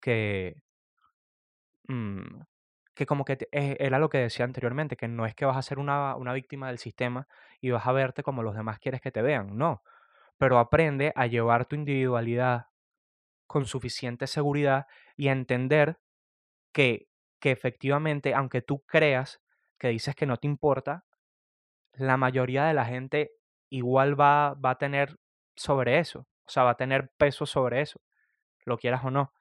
[0.00, 0.60] que...
[1.88, 2.42] Mm,
[2.94, 5.62] que como que eh, era lo que decía anteriormente, que no es que vas a
[5.62, 7.28] ser una, una víctima del sistema
[7.60, 9.82] y vas a verte como los demás quieres que te vean, no
[10.38, 12.66] pero aprende a llevar tu individualidad
[13.46, 15.98] con suficiente seguridad y a entender
[16.72, 17.08] que,
[17.40, 19.40] que efectivamente, aunque tú creas
[19.78, 21.04] que dices que no te importa,
[21.92, 23.32] la mayoría de la gente
[23.70, 25.16] igual va, va a tener
[25.56, 28.00] sobre eso, o sea, va a tener peso sobre eso,
[28.64, 29.32] lo quieras o no.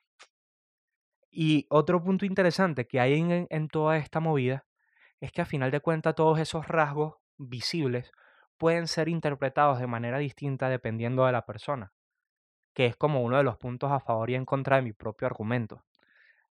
[1.36, 4.67] Y otro punto interesante que hay en, toda esta movida
[5.19, 8.12] es que a final de cuentas todos esos rasgos visibles
[8.60, 11.91] pueden ser interpretados de manera distinta dependiendo de la persona,
[12.76, 15.26] que es como uno de los puntos a favor y en contra de mi propio
[15.26, 15.84] argumento.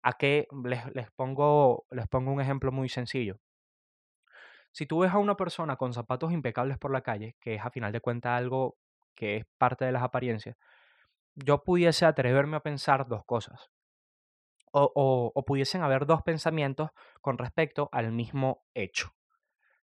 [0.01, 3.41] A que les, les, pongo, les pongo un ejemplo muy sencillo.
[4.71, 7.69] Si tú ves a una persona con zapatos impecables por la calle, que es a
[7.69, 8.77] final de cuentas algo
[9.13, 10.55] que es parte de las apariencias,
[11.35, 13.69] yo pudiese atreverme a pensar dos cosas.
[14.71, 19.13] O, pudiesen haber dos pensamientos con respecto al mismo hecho.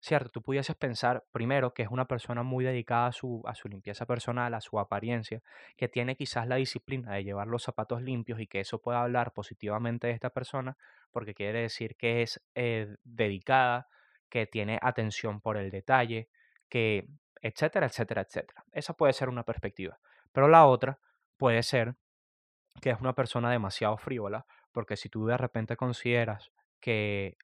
[0.00, 0.28] ¿cierto?
[0.28, 4.04] Tú pudieses pensar primero que es una persona muy dedicada a su, a su limpieza
[4.04, 5.42] personal, a su apariencia,
[5.78, 9.32] que tiene quizás la disciplina de llevar los zapatos limpios y que eso pueda hablar
[9.32, 10.76] positivamente de esta persona,
[11.10, 13.88] porque quiere decir que es eh, dedicada,
[14.28, 16.28] que tiene atención por el detalle,
[16.68, 17.08] que
[17.40, 18.64] etcétera, etcétera, etcétera.
[18.72, 19.98] Esa puede ser una perspectiva.
[20.32, 20.98] Pero la otra
[21.38, 21.94] puede ser
[22.80, 27.38] que es una persona demasiado frívola, porque si tú de repente consideras que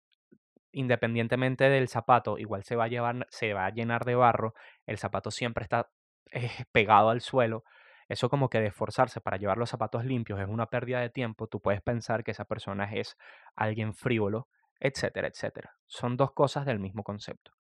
[0.73, 4.55] independientemente del zapato, igual se va a llevar, se va a llenar de barro,
[4.87, 5.91] el zapato siempre está
[6.33, 7.65] eh, pegado al suelo.
[8.09, 11.47] Eso como que de esforzarse para llevar los zapatos limpios es una pérdida de tiempo,
[11.47, 13.17] tú puedes pensar que esa persona es
[13.55, 14.49] alguien frívolo,
[14.81, 15.77] etcétera, etcétera.
[15.87, 17.53] Son dos cosas del mismo concepto.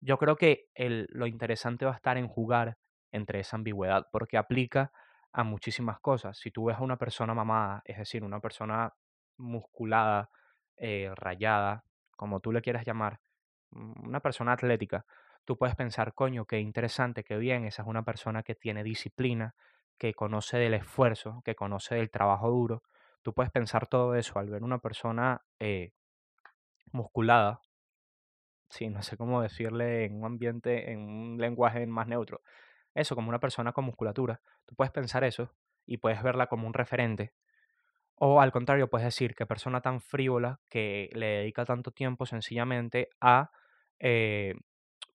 [0.00, 2.76] Yo creo que el, lo interesante va a estar en jugar
[3.12, 4.92] entre esa ambigüedad, porque aplica
[5.36, 6.38] a muchísimas cosas.
[6.38, 8.94] Si tú ves a una persona mamada, es decir, una persona
[9.36, 10.30] musculada,
[10.78, 11.84] eh, rayada,
[12.16, 13.20] como tú le quieras llamar,
[13.70, 15.04] mm, una persona atlética,
[15.44, 19.54] tú puedes pensar, coño, qué interesante, qué bien, esa es una persona que tiene disciplina,
[19.98, 22.82] que conoce del esfuerzo, que conoce del trabajo duro.
[23.22, 25.92] Tú puedes pensar todo eso al ver una persona eh,
[26.92, 27.60] musculada,
[28.68, 32.42] sí, no sé cómo decirle en un ambiente, en un lenguaje más neutro.
[32.96, 34.40] Eso, como una persona con musculatura.
[34.64, 35.54] Tú puedes pensar eso
[35.86, 37.34] y puedes verla como un referente
[38.18, 43.10] o al contrario, puedes decir que persona tan frívola que le dedica tanto tiempo sencillamente
[43.20, 43.50] a
[43.98, 44.54] eh,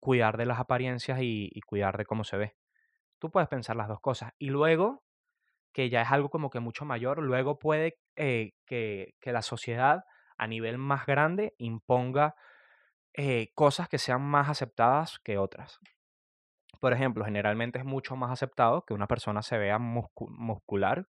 [0.01, 2.57] cuidar de las apariencias y, cuidar de cómo se ve.
[3.19, 4.33] Tú puedes pensar las dos cosas.
[4.39, 5.05] Y luego,
[5.73, 10.05] que ya es algo como que mucho mayor, luego puede eh, que, que, la sociedad
[10.39, 12.35] a nivel más grande imponga
[13.13, 15.81] eh, cosas que sean más aceptadas que otras.
[16.87, 21.09] Por ejemplo, generalmente es mucho más aceptado que una persona se vea muscu muscular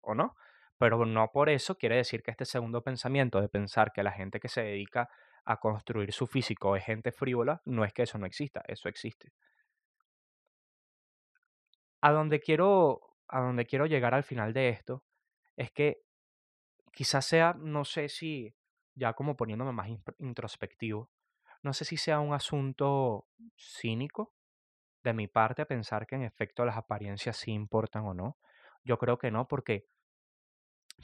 [0.00, 0.34] o no,
[0.78, 4.40] pero no por eso quiere decir que este segundo pensamiento de pensar que la gente
[4.40, 5.08] que se dedica
[5.44, 9.32] a construir su físico es gente frívola, no es que eso no exista, eso existe.
[12.00, 15.04] A donde quiero, a donde quiero llegar al final de esto
[15.56, 15.98] es que
[16.92, 18.52] quizás sea, no sé si,
[18.96, 21.10] ya como poniéndome más introspectivo,
[21.62, 24.34] no sé si sea un asunto cínico
[25.02, 28.36] de mi parte pensar que en efecto las apariencias sí importan o no.
[28.84, 29.84] Yo creo que no, porque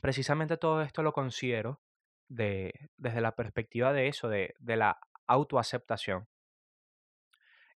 [0.00, 1.80] precisamente todo esto lo considero
[2.28, 6.28] de, desde la perspectiva de eso, de, de la autoaceptación.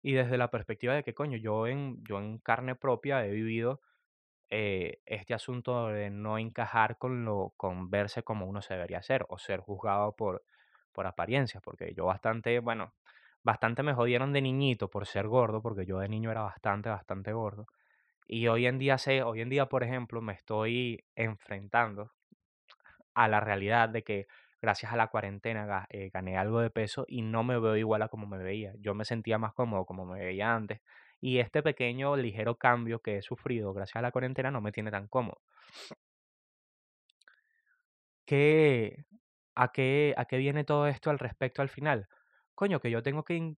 [0.02, 3.80] Y desde la perspectiva de que, coño, yo en, yo en carne propia he vivido
[4.50, 9.24] eh, este asunto de no encajar con lo, con verse como uno se debería ser,
[9.28, 10.44] o ser juzgado por,
[10.92, 12.94] por apariencias, porque yo bastante, bueno,
[13.44, 17.32] bastante me jodieron de niñito por ser gordo, porque yo de niño era bastante, bastante
[17.32, 17.66] gordo.
[18.26, 22.12] Y hoy en día sé, hoy en día, por ejemplo, me estoy enfrentando
[23.14, 24.26] a la realidad de que
[24.60, 28.08] gracias a la cuarentena eh, gané algo de peso y no me veo igual a
[28.08, 28.72] como me veía.
[28.78, 30.80] Yo me sentía más cómodo como me veía antes.
[31.20, 34.90] Y este pequeño, ligero cambio que he sufrido gracias a la cuarentena no me tiene
[34.90, 35.40] tan cómodo.
[38.26, 39.04] ¿Qué,
[39.54, 42.08] a, qué, ¿A qué viene todo esto al respecto al final?
[42.54, 43.56] Coño, que yo tengo que,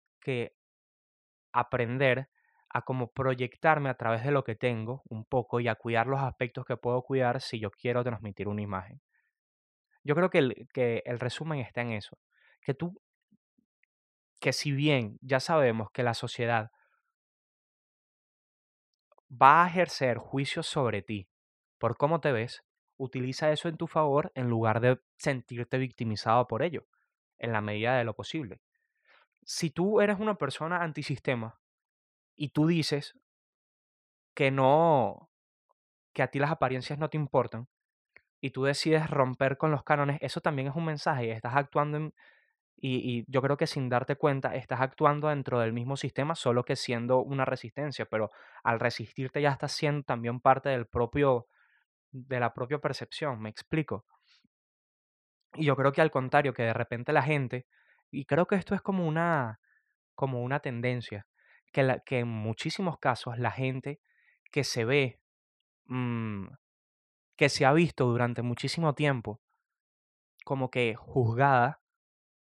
[1.52, 2.28] aprender
[2.70, 6.20] a como proyectarme a través de lo que tengo un poco y a cuidar los
[6.20, 9.02] aspectos que puedo cuidar si yo quiero transmitir una imagen.
[10.04, 12.18] Yo creo que el, que el resumen está en eso,
[12.62, 13.00] que tú,
[14.40, 16.70] que si bien ya sabemos que la sociedad
[19.30, 21.28] va a ejercer juicios sobre ti
[21.78, 22.62] por cómo te ves,
[22.96, 26.86] utiliza eso en tu favor en lugar de sentirte victimizado por ello,
[27.38, 28.60] en la medida de lo posible.
[29.44, 31.60] Si tú eres una persona antisistema
[32.36, 33.18] y tú dices
[34.34, 35.30] que no,
[36.12, 37.68] que a ti las apariencias no te importan,
[38.40, 42.12] y tú decides romper con los cánones, eso también es un mensaje y estás actuando
[42.76, 46.64] y, y, yo creo que sin darte cuenta estás actuando dentro del mismo sistema, solo
[46.64, 48.32] que siendo una resistencia, pero
[48.64, 51.46] al resistirte ya estás siendo también parte del propio,
[52.10, 54.04] de la propia percepción, me explico.
[55.54, 57.66] Y yo creo que al contrario, que de repente la gente,
[58.12, 59.60] y creo que esto es como una,
[60.14, 61.26] como una tendencia,
[61.72, 64.00] que, la, que en muchísimos casos la gente
[64.52, 65.20] que se ve
[65.86, 66.46] mmm,
[67.36, 69.40] que se ha visto durante muchísimo tiempo
[70.44, 71.80] como que juzgada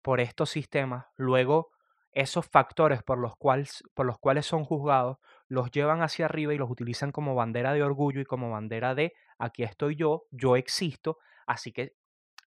[0.02, 1.72] por estos sistemas, luego
[2.12, 5.18] esos factores por los, cuales, por los cuales son juzgados
[5.48, 9.14] los llevan hacia arriba y los utilizan como bandera de orgullo y como bandera de
[9.38, 11.94] aquí estoy yo, yo existo, así que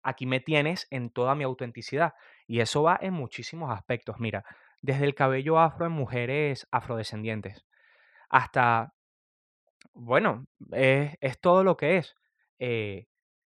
[0.03, 2.15] aquí me tienes en toda mi autenticidad.
[2.47, 4.17] Y eso va en muchísimos aspectos.
[4.19, 4.45] Mira,
[4.83, 7.67] desde el cabello afro en mujeres afrodescendientes
[8.29, 8.95] hasta,
[9.95, 12.15] bueno, es, todo lo que es.
[12.59, 13.07] Eh,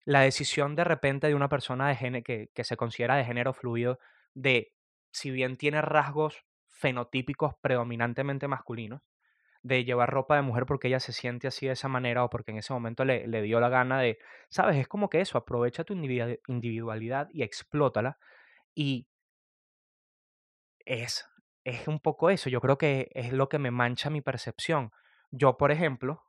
[0.06, 4.00] la decisión de repente de una persona de género que se considera de género fluido,
[4.34, 4.74] de
[5.12, 9.02] si bien tiene rasgos fenotípicos predominantemente masculinos,
[9.66, 12.52] de llevar ropa de mujer porque ella se siente así de esa manera o porque
[12.52, 15.84] en ese momento le, le dio la gana de, sabes, es como que eso, aprovecha
[15.84, 18.20] tu individu- individualidad y explótala.
[18.76, 19.08] Y
[20.86, 21.26] es,
[21.64, 24.92] es un poco eso, yo creo que es lo que me mancha mi percepción.
[25.32, 26.24] Yo, por ejemplo,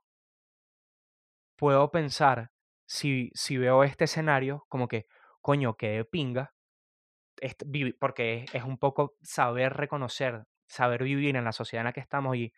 [1.57, 2.51] puedo pensar,
[2.87, 5.07] si, si veo este escenario, como que,
[5.40, 6.55] coño, que de pinga,
[7.99, 12.37] porque es un poco saber reconocer, saber vivir en la sociedad en la que estamos
[12.37, 12.53] y,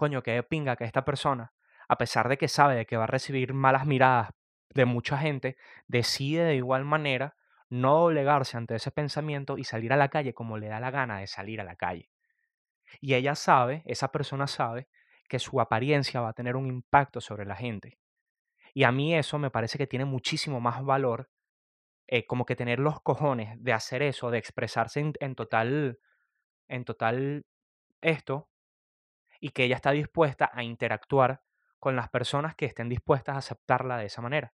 [0.00, 1.52] coño, que de pinga que esta persona,
[1.86, 4.30] a pesar de que sabe de que va a recibir malas miradas
[4.70, 5.58] de mucha gente,
[5.88, 7.36] decide de igual manera
[7.68, 11.18] no doblegarse ante ese pensamiento y salir a la calle como le da la gana
[11.18, 12.10] de salir a la calle.
[13.02, 14.88] Y ella sabe, esa persona sabe,
[15.28, 17.98] que su apariencia va a tener un impacto sobre la gente.
[18.72, 21.28] Y a mí eso me parece que tiene muchísimo más valor,
[22.06, 25.98] eh, como que tener los cojones de hacer eso, de expresarse en total,
[26.68, 27.44] en total
[28.00, 28.49] esto,
[29.40, 31.42] y que ella está dispuesta a interactuar
[31.78, 34.52] con las personas que estén dispuestas a aceptarla de esa manera.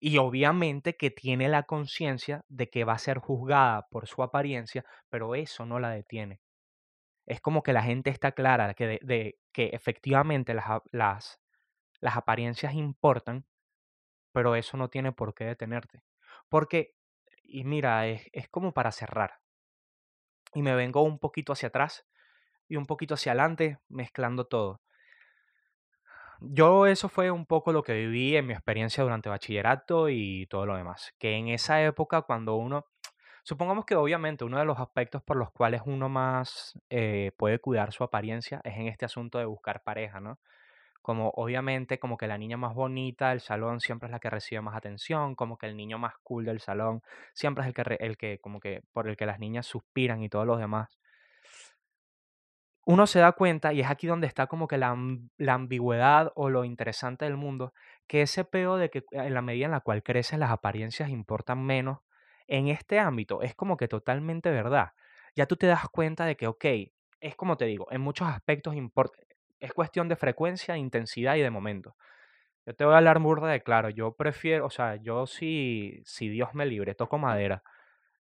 [0.00, 4.84] Y obviamente que tiene la conciencia de que va a ser juzgada por su apariencia,
[5.08, 6.40] pero eso no la detiene.
[7.26, 11.40] Es como que la gente está clara que de, que efectivamente las, las,
[12.00, 13.46] las apariencias importan,
[14.32, 16.02] pero eso no tiene por qué detenerte.
[16.48, 16.94] Porque,
[17.42, 19.34] y mira, es, es como para cerrar.
[20.54, 22.06] Y me vengo un poquito hacia atrás
[22.68, 24.80] y un poquito hacia adelante, mezclando todo.
[26.40, 30.66] Yo eso fue un poco lo que viví en mi experiencia durante bachillerato y todo
[30.66, 31.12] lo demás.
[31.18, 32.86] Que en esa época, cuando uno,
[33.42, 37.92] supongamos que obviamente uno de los aspectos por los cuales uno más eh, puede cuidar
[37.92, 40.38] su apariencia es en este asunto de buscar pareja, ¿no?
[41.02, 44.60] Como obviamente como que la niña más bonita del salón siempre es la que recibe
[44.60, 47.02] más atención, como que el niño más cool del salón
[47.34, 50.28] siempre es el que, el que como que por el que las niñas suspiran y
[50.28, 50.98] todos los demás
[52.88, 56.32] uno se da cuenta, y es aquí donde está como que la, am- la ambigüedad
[56.36, 57.74] o lo interesante del mundo,
[58.06, 61.64] que ese peo de que en la medida en la cual creces las apariencias importan
[61.64, 61.98] menos,
[62.46, 64.92] en este ámbito es como que totalmente verdad.
[65.36, 66.64] Ya tú te das cuenta de que, ok,
[67.20, 69.18] es como te digo, en muchos aspectos importa,
[69.60, 71.96] es cuestión de frecuencia, intensidad y de momento.
[72.66, 76.28] Yo te voy a hablar burda de claro, yo prefiero, o sea, yo si, si
[76.28, 77.62] Dios me libre, toco madera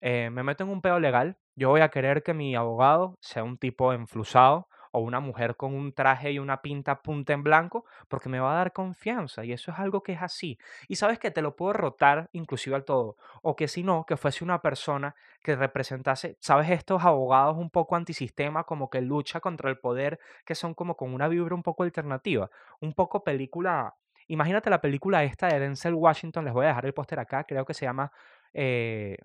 [0.03, 3.45] eh, me meto en un peo legal, yo voy a querer que mi abogado sea
[3.45, 7.87] un tipo enflusado o una mujer con un traje y una pinta punta en blanco,
[8.09, 10.59] porque me va a dar confianza y eso es algo que es así.
[10.89, 14.17] Y sabes que te lo puedo rotar inclusive al todo, o que si no, que
[14.17, 19.71] fuese una persona que representase, sabes, estos abogados un poco antisistema, como que lucha contra
[19.71, 23.95] el poder, que son como con una vibra un poco alternativa, un poco película...
[24.29, 27.65] Imagínate la película esta de Denzel Washington, les voy a dejar el póster acá, creo
[27.65, 28.13] que se llama
[28.53, 29.17] eh,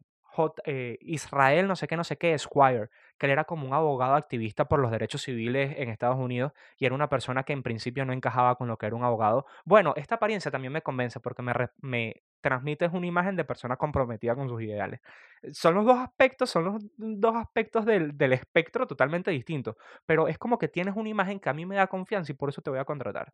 [0.66, 4.16] Eh, Israel, no sé qué, no sé qué, Squire, que él era como un abogado
[4.16, 8.06] activista por los derechos civiles en Estados Unidos y era una persona que en principio
[8.06, 9.46] no encajaba con lo que era un abogado.
[9.66, 14.36] Bueno, esta apariencia también me convence porque me, me transmites una imagen de persona comprometida
[14.36, 15.02] con sus ideales.
[15.54, 20.38] Son los dos aspectos, son los dos aspectos del, del espectro totalmente distintos, pero es
[20.38, 22.70] como que tienes una imagen que a mí me da confianza y por eso te
[22.70, 23.34] voy a contratar.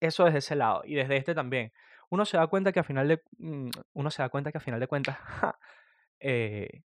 [0.00, 1.72] Eso desde ese lado y desde este también.
[2.08, 4.60] Uno se da cuenta que a final de, mm, uno se da cuenta que a
[4.60, 5.18] final de cuentas,
[6.20, 6.82] eh,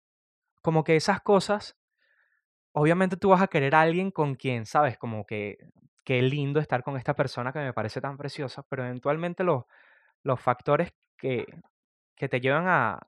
[0.62, 1.78] como que esas cosas,
[2.74, 5.58] obviamente tú vas a querer a alguien con quien, sabes, como que
[6.06, 9.66] qué lindo estar con esta persona que me parece tan preciosa, pero eventualmente los,
[10.24, 11.46] los factores que,
[12.16, 13.08] que te llevan a,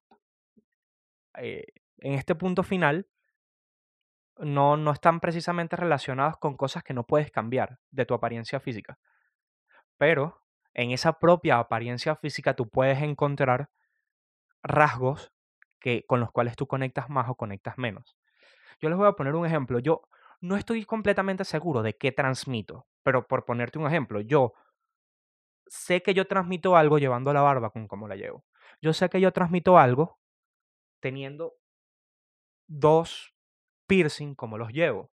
[1.38, 1.66] eh,
[1.98, 3.08] en este punto final,
[4.38, 8.98] no, no están precisamente relacionados con cosas que no puedes cambiar de tu apariencia física,
[9.98, 10.42] pero
[10.74, 13.70] en esa propia apariencia física tú puedes encontrar
[14.64, 15.32] rasgos
[15.82, 18.16] que, con los cuales tú conectas más o conectas menos.
[18.80, 19.80] Yo les voy a poner un ejemplo.
[19.80, 20.04] Yo
[20.40, 24.54] no estoy completamente seguro de qué transmito, pero por ponerte un ejemplo, yo
[25.68, 28.46] sé que yo transmito algo llevando la barba con cómo la llevo.
[28.82, 30.20] Yo sé que yo transmito algo
[31.00, 31.56] teniendo
[32.68, 33.34] dos
[33.88, 35.12] piercing como los llevo.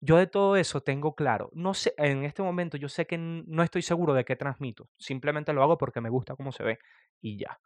[0.00, 1.50] Yo de todo eso tengo claro.
[1.52, 4.88] No sé, en este momento yo sé que no estoy seguro de qué transmito.
[4.98, 6.78] Simplemente lo hago porque me gusta cómo se ve
[7.20, 7.60] y ya.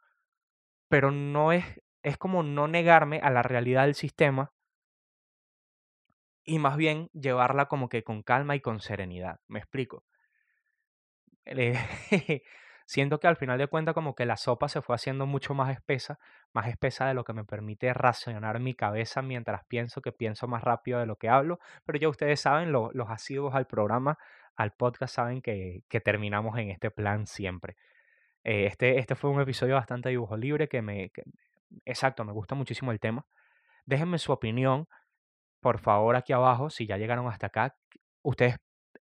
[0.89, 1.65] Pero no es,
[2.03, 4.51] es como no negarme a la realidad del sistema
[6.43, 9.39] y más bien llevarla como que con calma y con serenidad.
[9.47, 10.03] ¿Me explico?
[11.45, 11.73] Eh,
[12.85, 15.71] siento que al final de cuentas como que la sopa se fue haciendo mucho más
[15.73, 16.19] espesa,
[16.51, 20.63] más espesa de lo que me permite racionar mi cabeza mientras pienso, que pienso más
[20.63, 24.17] rápido de lo que hablo, pero ya ustedes saben, los asiduos al programa,
[24.55, 27.75] al podcast, saben que, que terminamos en este plan siempre.
[28.43, 31.11] Eh, este, este fue un episodio bastante dibujo libre que me...
[31.85, 33.25] exacto, me gusta muchísimo el tema.
[33.85, 34.87] Déjenme su opinión,
[35.61, 37.75] por favor, aquí abajo, si ya llegaron hasta acá,
[38.21, 38.57] ustedes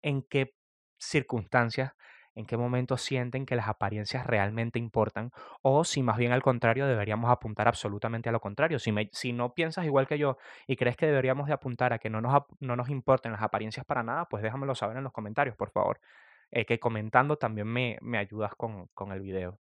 [0.01, 0.55] en qué
[0.97, 1.93] circunstancias,
[2.35, 5.31] en qué momentos sienten que las apariencias realmente importan,
[5.63, 8.77] o si más bien al contrario deberíamos apuntar absolutamente a lo contrario.
[8.77, 10.37] Si, si no piensas igual que yo
[10.67, 13.85] y crees que deberíamos de apuntar a que no nos, no nos importen las apariencias
[13.85, 15.99] para nada, pues déjamelo saber en los comentarios, por favor.
[16.51, 19.59] Eh, que comentando también me, me ayudas con, con, el video.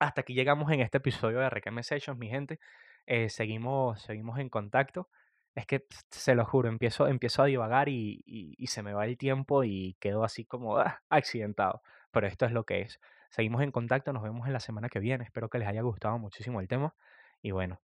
[0.00, 2.58] Hasta aquí llegamos en este episodio de Requeme Sessions, mi gente.
[3.06, 5.10] Eh, seguimos, seguimos en contacto.
[5.54, 9.18] Es que se lo juro, empiezo, empiezo a divagar y, y, se me va el
[9.18, 11.82] tiempo y quedo así como ah, accidentado.
[12.12, 12.98] Pero esto es lo que es.
[13.30, 15.24] Seguimos en contacto, nos vemos en la semana que viene.
[15.24, 16.94] Espero que les haya gustado muchísimo el tema.
[17.42, 17.80] Y bueno,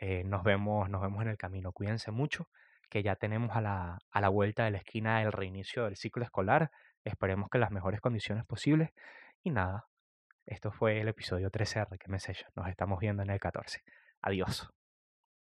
[0.00, 1.72] eh, nos, vemos, nos vemos en el camino.
[1.72, 2.48] Cuídense mucho,
[2.90, 6.24] que ya tenemos a la, a la vuelta de la esquina el reinicio del ciclo
[6.24, 6.72] escolar.
[7.04, 8.90] Esperemos que las mejores condiciones posibles.
[9.44, 9.86] Y nada,
[10.48, 12.18] esto fue el episodio 13 de Requeme
[12.56, 13.82] Nos estamos viendo en el 14.
[14.22, 14.70] Adiós.